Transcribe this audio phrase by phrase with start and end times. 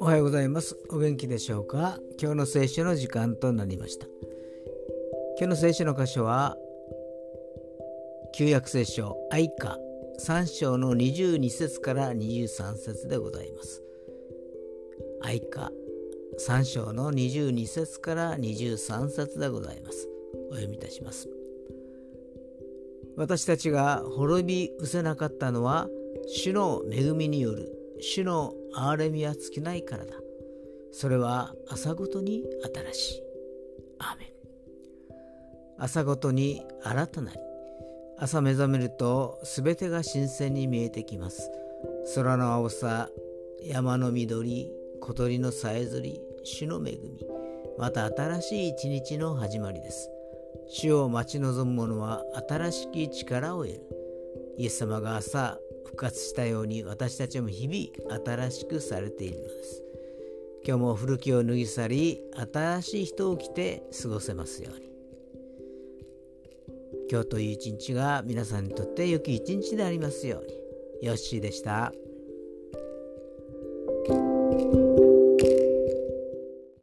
[0.00, 0.78] おはようございます。
[0.90, 1.98] お元気でしょうか？
[2.18, 4.06] 今日の聖書の時間となりました。
[5.38, 6.56] 今日の聖書の箇所は
[8.34, 9.76] 旧約聖書愛歌
[10.24, 13.82] 3章の22節から23節でございます。
[15.20, 15.70] 愛歌
[16.40, 20.08] 3章の22節から23節でございます。
[20.50, 21.28] お読みいたします。
[23.18, 25.88] 私たちが滅び失せなかったのは
[26.28, 27.68] 主の恵みによる
[28.00, 30.12] 主の憐れみは尽きないからだ。
[30.92, 32.44] それは朝ごとに
[32.92, 33.22] 新しい。
[33.98, 34.28] アーメン。
[35.78, 37.38] 朝ごとに新たなり。
[38.18, 41.50] 朝目覚めるとすべてが新鮮に見えてきます。
[42.14, 43.08] 空の青さ
[43.64, 47.26] 山の緑小鳥のさえずり主の恵み。
[47.78, 50.08] また新しい一日の始まりです。
[50.70, 53.82] 主を待ち望む者は新しき力を得る。
[54.58, 59.82] イエス様が朝復活したように私たちも日々新しくされているのです。
[60.66, 62.20] 今日も古きを脱ぎ去り
[62.52, 64.88] 新しい人を着て過ごせますように。
[67.10, 71.06] 今日という一日が皆さんにとって良き一日でありますように。
[71.06, 71.92] よッしーでした。